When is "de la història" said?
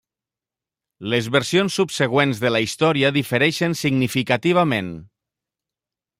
2.47-3.13